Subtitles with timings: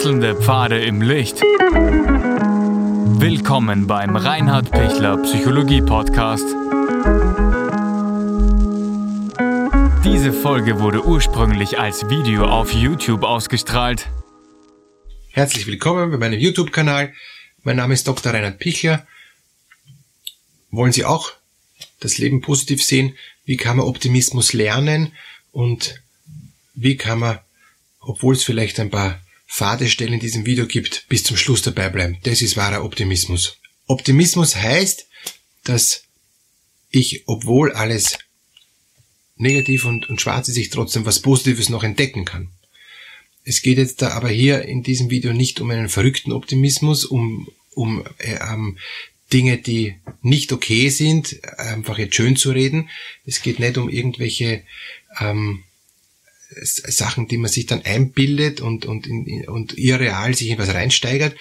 [0.00, 1.42] Wechselnde Pfade im Licht.
[3.20, 6.46] Willkommen beim Reinhard Pichler Psychologie Podcast.
[10.02, 14.08] Diese Folge wurde ursprünglich als Video auf YouTube ausgestrahlt.
[15.32, 17.12] Herzlich willkommen bei meinem YouTube-Kanal.
[17.62, 18.32] Mein Name ist Dr.
[18.32, 19.06] Reinhard Pichler.
[20.70, 21.30] Wollen Sie auch
[22.00, 23.18] das Leben positiv sehen?
[23.44, 25.12] Wie kann man Optimismus lernen?
[25.52, 26.00] Und
[26.72, 27.38] wie kann man,
[28.00, 29.20] obwohl es vielleicht ein paar
[29.52, 32.18] fade Stellen in diesem Video gibt, bis zum Schluss dabei bleiben.
[32.22, 33.56] Das ist wahrer Optimismus.
[33.88, 35.08] Optimismus heißt,
[35.64, 36.04] dass
[36.88, 38.16] ich, obwohl alles
[39.34, 42.50] negativ und, und schwarz ist, ich trotzdem was Positives noch entdecken kann.
[43.42, 47.48] Es geht jetzt da aber hier in diesem Video nicht um einen verrückten Optimismus, um,
[47.74, 48.78] um äh, ähm,
[49.32, 52.88] Dinge, die nicht okay sind, einfach jetzt schön zu reden.
[53.26, 54.62] Es geht nicht um irgendwelche
[55.18, 55.64] ähm,
[56.62, 61.36] Sachen, die man sich dann einbildet und, und, in, und irreal sich in was reinsteigert.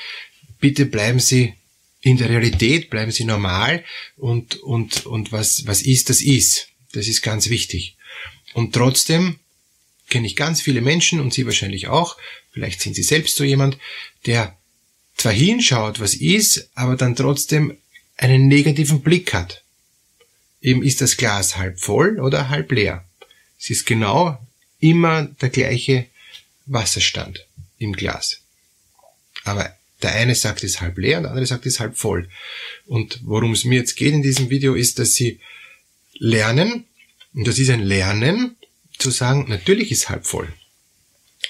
[0.60, 1.54] Bitte bleiben Sie
[2.02, 3.84] in der Realität, bleiben Sie normal
[4.18, 6.70] und, und, und was, was ist, das ist.
[6.94, 7.98] Das ist ganz wichtig.
[8.54, 9.40] Und trotzdem
[10.10, 12.18] kenne ich ganz viele Menschen und Sie wahrscheinlich auch,
[12.52, 13.78] vielleicht sind Sie selbst so jemand,
[14.26, 14.58] der
[15.16, 17.78] zwar hinschaut, was ist, aber dann trotzdem
[18.18, 19.64] einen negativen Blick hat.
[20.62, 23.06] Eben ist das Glas halb voll oder halb leer.
[23.60, 24.40] Es ist genau
[24.80, 26.06] immer der gleiche
[26.66, 27.46] Wasserstand
[27.78, 28.42] im Glas.
[29.44, 32.30] Aber der eine sagt, es halb leer und der andere sagt, es halb voll.
[32.86, 35.40] Und worum es mir jetzt geht in diesem Video ist, dass Sie
[36.14, 36.86] lernen,
[37.34, 38.56] und das ist ein Lernen,
[38.98, 40.52] zu sagen, natürlich ist halb voll.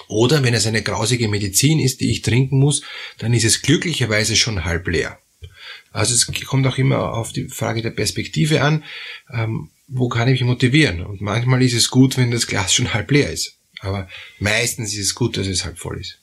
[0.07, 2.83] Oder wenn es eine grausige Medizin ist, die ich trinken muss,
[3.17, 5.19] dann ist es glücklicherweise schon halb leer.
[5.91, 8.83] Also es kommt auch immer auf die Frage der Perspektive an.
[9.31, 11.01] Ähm, wo kann ich mich motivieren?
[11.01, 13.57] Und manchmal ist es gut, wenn das Glas schon halb leer ist.
[13.81, 14.09] Aber
[14.39, 16.19] meistens ist es gut, dass es halb voll ist.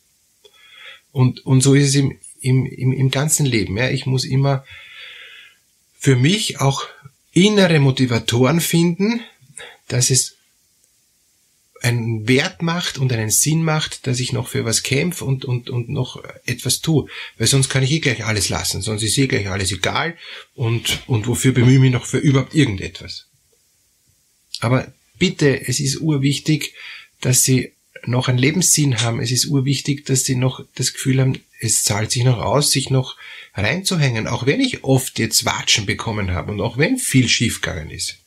[1.11, 3.77] Und, und so ist es im, im, im, im ganzen Leben.
[3.77, 3.89] Ja.
[3.89, 4.65] Ich muss immer
[5.99, 6.85] für mich auch
[7.33, 9.21] innere Motivatoren finden,
[9.89, 10.37] dass es
[11.83, 15.71] einen Wert macht und einen Sinn macht, dass ich noch für was kämpfe und, und,
[15.71, 17.09] und noch etwas tue.
[17.39, 20.17] Weil sonst kann ich eh gleich alles lassen, sonst ist eh gleich alles egal
[20.55, 23.26] und, und wofür bemühe ich mich noch für überhaupt irgendetwas.
[24.61, 26.75] Aber bitte, es ist urwichtig,
[27.21, 27.73] dass sie
[28.05, 29.21] noch einen Lebenssinn haben.
[29.21, 32.91] Es ist urwichtig, dass sie noch das Gefühl haben, es zahlt sich noch aus, sich
[32.91, 33.17] noch
[33.55, 38.19] reinzuhängen, auch wenn ich oft jetzt Watschen bekommen habe und auch wenn viel schiefgegangen ist.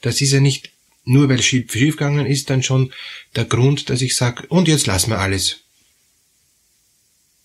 [0.00, 0.70] Das ist ja nicht
[1.04, 2.92] nur, weil schiefgegangen ist, dann schon
[3.34, 5.60] der Grund, dass ich sage, und jetzt lassen wir alles.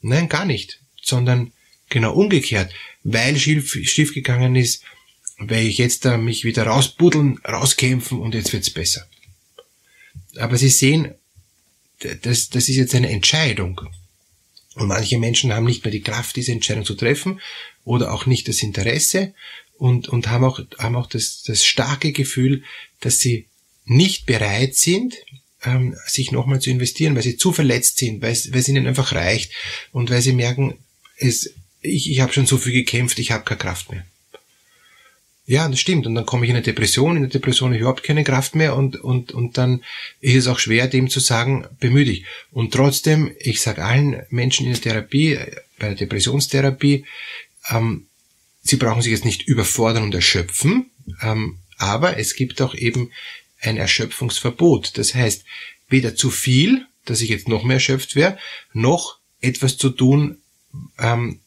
[0.02, 1.54] Nein, gar nicht, sondern
[1.90, 2.74] genau umgekehrt,
[3.04, 4.84] weil schief, schiefgegangen ist,
[5.38, 9.08] werde ich jetzt da mich wieder rausbuddeln, rauskämpfen und jetzt wird's besser.
[10.38, 11.14] Aber Sie sehen,
[12.22, 13.82] das, das ist jetzt eine Entscheidung.
[14.76, 17.40] Und manche Menschen haben nicht mehr die Kraft, diese Entscheidung zu treffen
[17.84, 19.34] oder auch nicht das Interesse
[19.78, 22.64] und, und haben auch, haben auch das, das starke Gefühl,
[23.00, 23.48] dass sie
[23.86, 25.16] nicht bereit sind,
[25.64, 28.88] ähm, sich nochmal zu investieren, weil sie zu verletzt sind, weil es, weil es ihnen
[28.88, 29.52] einfach reicht
[29.92, 30.80] und weil sie merken,
[31.18, 34.06] es, ich, ich habe schon so viel gekämpft, ich habe keine Kraft mehr.
[35.46, 36.08] Ja, das stimmt.
[36.08, 38.56] Und dann komme ich in eine Depression, in der Depression habe ich überhaupt keine Kraft
[38.56, 39.84] mehr und, und, und dann
[40.22, 42.24] ist es auch schwer, dem zu sagen, bemühe dich.
[42.52, 45.38] Und trotzdem, ich sage allen Menschen in der Therapie,
[45.80, 47.06] bei der Depressionstherapie,
[47.70, 48.08] ähm,
[48.62, 50.90] sie brauchen sich jetzt nicht überfordern und erschöpfen,
[51.22, 53.12] ähm, aber es gibt auch eben
[53.60, 54.98] ein Erschöpfungsverbot.
[54.98, 55.44] Das heißt,
[55.90, 58.38] weder zu viel, dass ich jetzt noch mehr erschöpft wäre,
[58.72, 60.38] noch etwas zu tun,
[61.00, 61.40] ähm,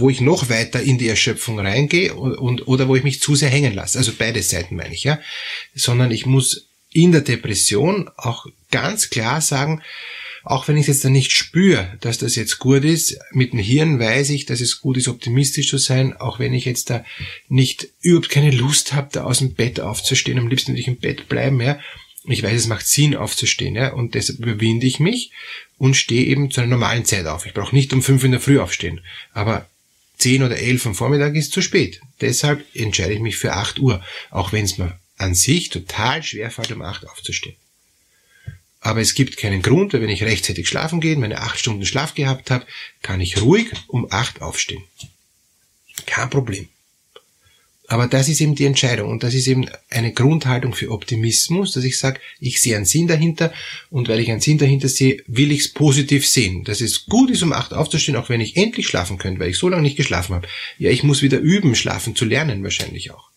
[0.00, 3.34] wo ich noch weiter in die Erschöpfung reingehe und, und, oder wo ich mich zu
[3.34, 3.98] sehr hängen lasse.
[3.98, 5.20] Also beide Seiten meine ich, ja.
[5.74, 9.82] Sondern ich muss in der Depression auch ganz klar sagen,
[10.42, 14.00] auch wenn ich jetzt dann nicht spüre, dass das jetzt gut ist, mit dem Hirn
[14.00, 17.04] weiß ich, dass es gut ist, optimistisch zu sein, auch wenn ich jetzt da
[17.48, 20.96] nicht überhaupt keine Lust habe, da aus dem Bett aufzustehen, am liebsten würde ich im
[20.96, 21.78] Bett bleiben, ja.
[22.24, 25.32] Ich weiß, es macht Sinn aufzustehen, ja, und deshalb überwinde ich mich
[25.78, 27.46] und stehe eben zu einer normalen Zeit auf.
[27.46, 29.00] Ich brauche nicht um fünf in der Früh aufstehen,
[29.32, 29.69] aber
[30.20, 32.00] 10 oder 11 am Vormittag ist zu spät.
[32.20, 36.50] Deshalb entscheide ich mich für 8 Uhr, auch wenn es mir an sich total schwer
[36.50, 37.56] fällt, um 8 aufzustehen.
[38.80, 42.14] Aber es gibt keinen Grund, weil wenn ich rechtzeitig schlafen gehe, meine 8 Stunden Schlaf
[42.14, 42.66] gehabt habe,
[43.02, 44.82] kann ich ruhig um 8 aufstehen.
[46.06, 46.68] Kein Problem.
[47.90, 51.82] Aber das ist eben die Entscheidung und das ist eben eine Grundhaltung für Optimismus, dass
[51.82, 53.52] ich sage, ich sehe einen Sinn dahinter
[53.90, 56.62] und weil ich einen Sinn dahinter sehe, will ich es positiv sehen.
[56.62, 59.58] Dass es gut ist, um acht aufzustehen, auch wenn ich endlich schlafen könnte, weil ich
[59.58, 60.46] so lange nicht geschlafen habe.
[60.78, 63.28] Ja, ich muss wieder üben, schlafen zu lernen wahrscheinlich auch.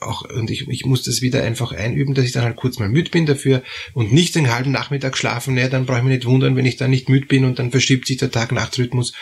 [0.00, 2.88] auch, und ich, ich muss das wieder einfach einüben, dass ich dann halt kurz mal
[2.88, 3.62] müde bin dafür
[3.92, 6.78] und nicht den halben Nachmittag schlafen, naja, dann brauche ich mich nicht wundern, wenn ich
[6.78, 9.12] dann nicht müde bin und dann verschiebt sich der Tag-Nacht-Rhythmus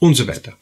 [0.00, 0.56] und so weiter.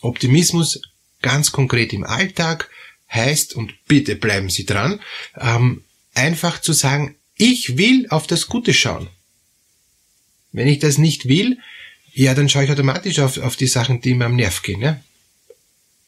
[0.00, 0.80] Optimismus
[1.22, 2.70] ganz konkret im Alltag
[3.10, 5.00] heißt, und bitte bleiben Sie dran,
[5.38, 5.84] ähm,
[6.14, 9.08] einfach zu sagen, ich will auf das Gute schauen.
[10.52, 11.58] Wenn ich das nicht will,
[12.12, 14.82] ja, dann schaue ich automatisch auf, auf die Sachen, die mir am Nerv gehen.
[14.82, 15.00] Ja?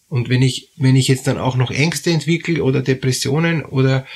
[0.08, 4.06] Und wenn ich, wenn ich jetzt dann auch noch Ängste entwickle oder Depressionen oder,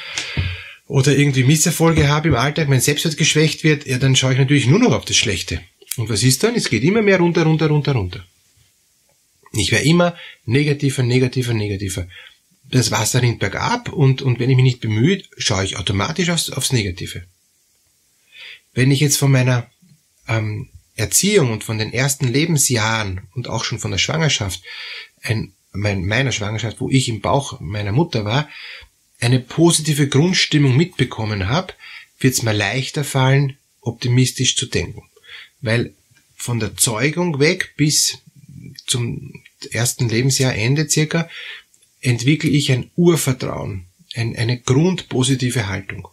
[0.87, 4.67] oder irgendwie Misserfolge habe im Alltag, mein Selbstwert geschwächt wird, ja, dann schaue ich natürlich
[4.67, 5.61] nur noch auf das Schlechte.
[5.97, 6.55] Und was ist dann?
[6.55, 8.25] Es geht immer mehr runter, runter, runter, runter.
[9.53, 12.07] Ich werde immer negativer, negativer, negativer.
[12.71, 16.51] Das Wasser rinnt bergab und, und wenn ich mich nicht bemühe, schaue ich automatisch aufs,
[16.51, 17.25] aufs Negative.
[18.75, 19.71] Wenn ich jetzt von meiner
[20.29, 24.63] ähm, Erziehung und von den ersten Lebensjahren und auch schon von der Schwangerschaft,
[25.23, 28.49] ein, mein, meiner Schwangerschaft, wo ich im Bauch meiner Mutter war,
[29.21, 31.73] eine positive Grundstimmung mitbekommen habe,
[32.21, 35.03] wird es mir leichter fallen, optimistisch zu denken.
[35.61, 35.95] Weil
[36.37, 38.19] von der Zeugung weg bis
[38.87, 41.29] zum ersten Lebensjahr Ende circa
[42.01, 46.09] entwickle ich ein Urvertrauen, ein, eine grundpositive Haltung.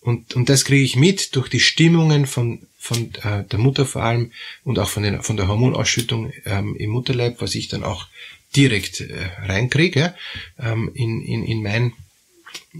[0.00, 4.02] Und, und das kriege ich mit durch die Stimmungen von, von äh, der Mutter vor
[4.02, 4.32] allem
[4.64, 8.06] und auch von, den, von der Hormonausschüttung ähm, im Mutterleib, was ich dann auch
[8.56, 10.14] direkt äh, reinkriege ja,
[10.58, 11.92] ähm, in, in, in mein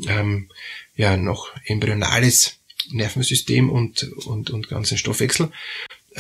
[0.09, 0.49] ähm,
[0.97, 2.57] ja noch embryonales
[2.91, 5.53] Nervensystem und, und, und ganzen Stoffwechsel.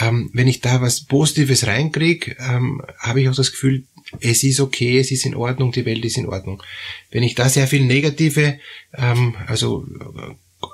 [0.00, 3.84] Ähm, wenn ich da was Positives reinkriege, ähm, habe ich auch das Gefühl,
[4.20, 6.62] es ist okay, es ist in Ordnung, die Welt ist in Ordnung.
[7.10, 8.58] Wenn ich da sehr viel negative,
[8.96, 9.86] ähm, also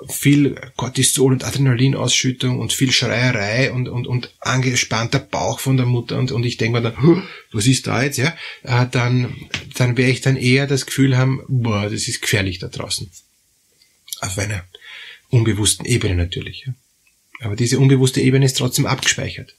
[0.09, 6.17] viel Cortisol und Adrenalinausschüttung und viel Schreierei und, und, und angespannter Bauch von der Mutter
[6.17, 9.35] und, und ich denke mir dann, was ist da jetzt, ja, äh, dann,
[9.75, 13.09] dann werde ich dann eher das Gefühl haben, boah, das ist gefährlich da draußen.
[14.19, 14.63] Auf einer
[15.29, 16.65] unbewussten Ebene natürlich.
[16.65, 16.73] Ja.
[17.39, 19.55] Aber diese unbewusste Ebene ist trotzdem abgespeichert.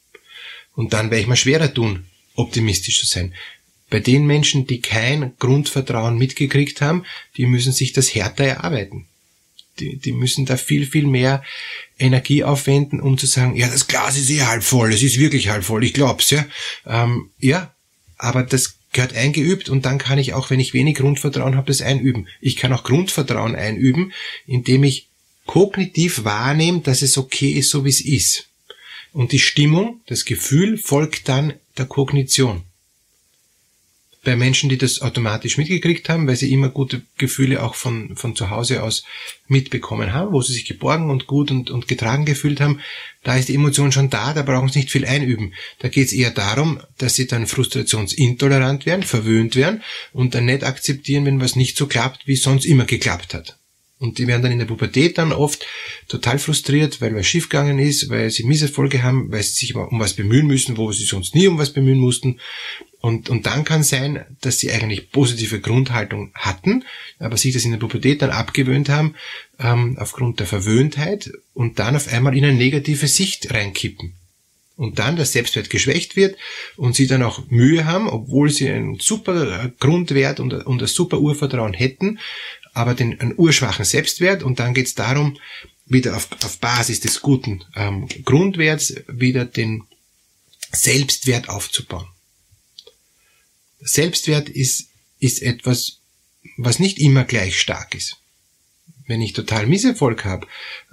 [0.75, 3.35] Und dann werde ich mir schwerer tun, optimistisch zu sein.
[3.91, 7.05] Bei den Menschen, die kein Grundvertrauen mitgekriegt haben,
[7.37, 9.07] die müssen sich das härter erarbeiten
[9.81, 11.43] die, die müssen da viel, viel mehr
[11.99, 15.49] Energie aufwenden, um zu sagen, ja, das Glas ist eh halb voll, es ist wirklich
[15.49, 16.45] halb voll, ich glaub's, ja.
[16.87, 17.73] Ähm, ja,
[18.17, 21.83] aber das gehört eingeübt und dann kann ich auch, wenn ich wenig Grundvertrauen habe, das
[21.83, 22.29] einüben.
[22.41, 24.13] Ich kann auch Grundvertrauen einüben,
[24.47, 25.08] indem ich
[25.49, 28.49] kognitiv wahrnehme, dass es okay ist, so wie es ist.
[29.13, 32.63] Und die Stimmung, das Gefühl folgt dann der Kognition
[34.29, 38.37] bei Menschen, die das automatisch mitgekriegt haben, weil sie immer gute Gefühle auch von, von
[38.37, 39.05] zu Hause aus
[39.47, 42.81] mitbekommen haben, wo sie sich geborgen und gut und, und getragen gefühlt haben,
[43.23, 45.55] da ist die Emotion schon da, da brauchen sie nicht viel einüben.
[45.79, 50.63] Da geht es eher darum, dass sie dann frustrationsintolerant werden, verwöhnt werden und dann nicht
[50.63, 53.59] akzeptieren, wenn was nicht so klappt, wie es sonst immer geklappt hat.
[53.99, 55.67] Und die werden dann in der Pubertät dann oft
[56.07, 60.15] total frustriert, weil was schiefgegangen ist, weil sie Misserfolge haben, weil sie sich um was
[60.15, 62.39] bemühen müssen, wo sie sonst nie um was bemühen mussten.
[63.01, 66.85] Und, und dann kann sein, dass sie eigentlich positive Grundhaltung hatten,
[67.19, 69.15] aber sich das in der Pubertät dann abgewöhnt haben,
[69.61, 74.15] ähm, aufgrund der Verwöhntheit und dann auf einmal in eine negative Sicht reinkippen.
[74.77, 76.37] Und dann der Selbstwert geschwächt wird
[76.77, 80.87] und sie dann auch Mühe haben, obwohl sie einen super äh, Grundwert und, und ein
[80.87, 82.21] super Urvertrauen hätten,
[82.75, 85.39] aber den, einen urschwachen Selbstwert und dann geht es darum,
[85.87, 89.85] wieder auf, auf Basis des guten ähm, Grundwerts wieder den
[90.73, 92.09] Selbstwert aufzubauen.
[93.81, 94.89] Selbstwert ist,
[95.19, 96.01] ist etwas,
[96.57, 98.17] was nicht immer gleich stark ist.
[99.07, 100.47] Wenn ich total Misserfolg habe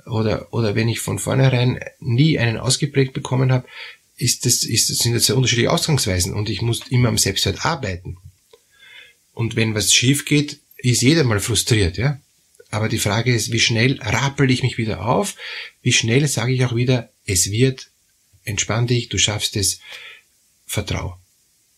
[0.06, 3.68] oder, oder wenn ich von vornherein nie einen ausgeprägt bekommen habe,
[4.16, 7.66] ist das, ist das, sind das sehr unterschiedliche Ausgangsweisen und ich muss immer am Selbstwert
[7.66, 8.18] arbeiten.
[9.34, 10.60] Und wenn was schief geht,
[10.92, 12.20] ist jeder mal frustriert, ja.
[12.70, 15.36] Aber die Frage ist, wie schnell rappel ich mich wieder auf?
[15.82, 17.90] Wie schnell sage ich auch wieder, es wird,
[18.44, 19.80] entspann dich, du schaffst es,
[20.66, 21.18] vertrau.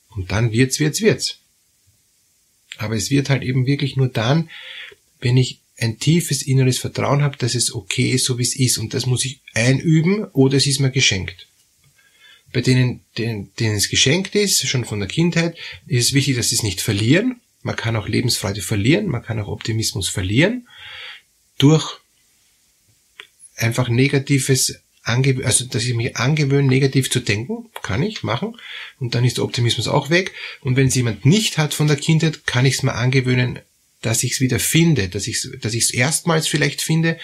[0.09, 1.37] Und dann wird's, wird's, wird's.
[2.77, 4.49] Aber es wird halt eben wirklich nur dann,
[5.19, 8.77] wenn ich ein tiefes inneres Vertrauen habe, dass es okay ist, so wie es ist.
[8.77, 11.47] Und das muss ich einüben oder es ist mir geschenkt.
[12.51, 16.49] Bei denen, denen, denen es geschenkt ist, schon von der Kindheit, ist es wichtig, dass
[16.49, 17.39] sie es nicht verlieren.
[17.61, 20.67] Man kann auch Lebensfreude verlieren, man kann auch Optimismus verlieren
[21.57, 21.99] durch
[23.55, 28.57] einfach negatives also dass ich mich angewöhne, negativ zu denken, kann ich machen.
[28.99, 30.33] Und dann ist der Optimismus auch weg.
[30.59, 33.59] Und wenn es jemand nicht hat von der Kindheit, kann ich es mir angewöhnen,
[34.01, 37.17] dass ich es wieder finde, dass ich es dass ich's erstmals vielleicht finde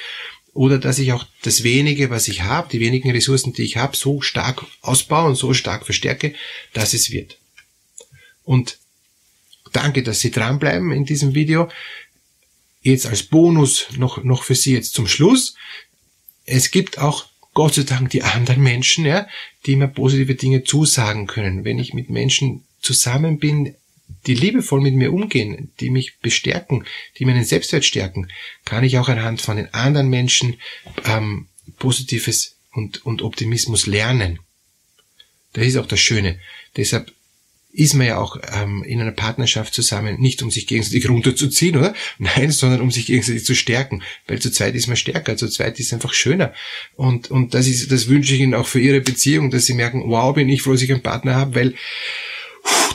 [0.53, 3.97] oder dass ich auch das wenige, was ich habe, die wenigen Ressourcen, die ich habe,
[3.97, 6.33] so stark ausbaue und so stark verstärke,
[6.73, 7.37] dass es wird.
[8.43, 8.77] Und
[9.73, 11.69] danke, dass Sie dranbleiben in diesem Video.
[12.81, 15.55] Jetzt als Bonus noch, noch für Sie jetzt zum Schluss.
[16.45, 19.27] Es gibt auch Gott sei Dank die anderen Menschen, ja,
[19.65, 21.63] die mir positive Dinge zusagen können.
[21.63, 23.75] Wenn ich mit Menschen zusammen bin,
[24.25, 26.85] die liebevoll mit mir umgehen, die mich bestärken,
[27.17, 28.27] die meinen Selbstwert stärken,
[28.65, 30.55] kann ich auch anhand von den anderen Menschen
[31.05, 34.39] ähm, Positives und, und Optimismus lernen.
[35.53, 36.39] Das ist auch das Schöne.
[36.75, 37.13] Deshalb
[37.73, 41.93] ist man ja auch ähm, in einer Partnerschaft zusammen, nicht um sich gegenseitig runterzuziehen, oder?
[42.19, 44.03] Nein, sondern um sich gegenseitig zu stärken.
[44.27, 46.53] Weil zu zweit ist man stärker, zu zweit ist einfach schöner.
[46.95, 50.03] Und, und das ist, das wünsche ich Ihnen auch für Ihre Beziehung, dass Sie merken,
[50.05, 51.73] wow, bin ich froh, dass ich einen Partner habe, weil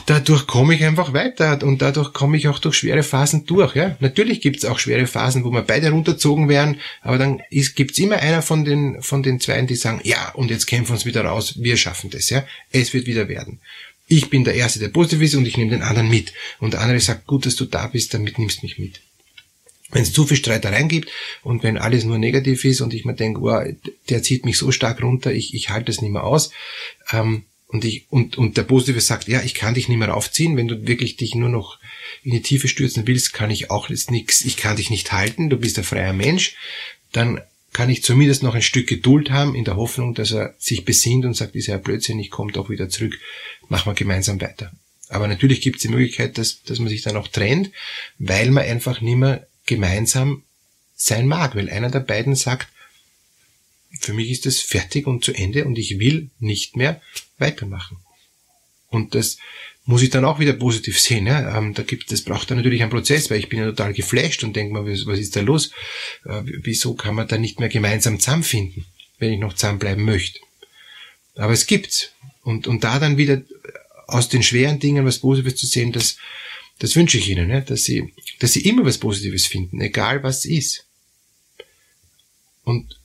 [0.05, 3.75] dadurch komme ich einfach weiter und dadurch komme ich auch durch schwere Phasen durch.
[3.75, 3.95] Ja?
[3.99, 7.99] Natürlich gibt es auch schwere Phasen, wo wir beide runterzogen werden, aber dann gibt es
[7.99, 11.05] immer einer von den, von den Zweien, die sagen, ja, und jetzt kämpfen wir uns
[11.05, 12.29] wieder raus, wir schaffen das.
[12.29, 12.43] Ja?
[12.71, 13.59] Es wird wieder werden.
[14.09, 16.33] Ich bin der Erste, der positiv ist und ich nehme den anderen mit.
[16.59, 18.99] Und der andere sagt, gut, dass du da bist, damit nimmst mich mit.
[19.91, 21.09] Wenn es zu viel Streitereien gibt
[21.41, 23.63] und wenn alles nur negativ ist und ich mir denke, wow,
[24.09, 26.51] der zieht mich so stark runter, ich, ich halte es nicht mehr aus,
[27.11, 30.57] ähm, und ich, und, und der Positive sagt, ja, ich kann dich nicht mehr raufziehen,
[30.57, 31.77] wenn du wirklich dich nur noch
[32.23, 35.51] in die Tiefe stürzen willst, kann ich auch jetzt nichts, ich kann dich nicht halten,
[35.51, 36.55] du bist ein freier Mensch,
[37.11, 37.39] dann
[37.73, 41.25] kann ich zumindest noch ein Stück Geduld haben, in der Hoffnung, dass er sich besinnt
[41.25, 43.19] und sagt, ist ja Blödsinn, ich komme doch wieder zurück,
[43.67, 44.71] machen wir gemeinsam weiter.
[45.09, 47.71] Aber natürlich gibt es die Möglichkeit, dass, dass man sich dann auch trennt,
[48.17, 50.43] weil man einfach nicht mehr gemeinsam
[50.95, 52.67] sein mag, weil einer der beiden sagt,
[53.99, 57.01] für mich ist das fertig und zu Ende und ich will nicht mehr
[57.37, 57.97] weitermachen.
[58.87, 59.37] Und das
[59.89, 61.25] muss ich dann auch wieder positiv sehen.
[61.25, 61.57] Ja?
[61.57, 64.43] Ähm, da gibt, das braucht dann natürlich einen Prozess, weil ich bin ja total geflasht
[64.43, 65.71] und denke mir, was ist da los?
[66.25, 68.85] Äh, wieso kann man da nicht mehr gemeinsam zusammenfinden,
[69.17, 70.41] wenn ich noch zusammenbleiben möchte?
[71.33, 72.11] Aber es gibt's.
[72.43, 73.41] Und, und da dann wieder
[74.05, 76.17] aus den schweren Dingen was Positives zu sehen, das,
[76.77, 77.61] das wünsche ich Ihnen, ja?
[77.61, 80.85] dass Sie, dass Sie immer was Positives finden, egal was ist.
[82.63, 82.99] Und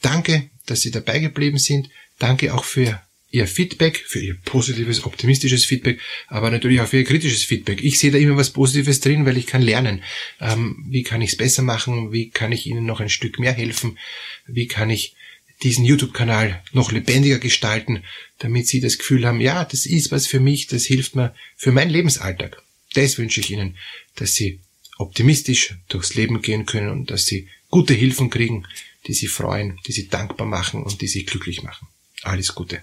[0.00, 1.90] danke, dass Sie dabei geblieben sind.
[2.18, 7.04] Danke auch für Ihr Feedback, für Ihr positives, optimistisches Feedback, aber natürlich auch für Ihr
[7.04, 7.82] kritisches Feedback.
[7.82, 10.02] Ich sehe da immer was Positives drin, weil ich kann lernen.
[10.40, 12.10] Ähm, wie kann ich es besser machen?
[12.10, 13.98] Wie kann ich Ihnen noch ein Stück mehr helfen?
[14.46, 15.14] Wie kann ich
[15.62, 18.04] diesen YouTube-Kanal noch lebendiger gestalten,
[18.38, 21.72] damit Sie das Gefühl haben, ja, das ist was für mich, das hilft mir für
[21.72, 22.62] meinen Lebensalltag.
[22.94, 23.76] Das wünsche ich Ihnen,
[24.14, 24.60] dass Sie
[24.98, 28.66] optimistisch durchs Leben gehen können und dass Sie gute Hilfen kriegen,
[29.06, 31.88] die Sie freuen, die Sie dankbar machen und die Sie glücklich machen.
[32.22, 32.82] Alles Gute.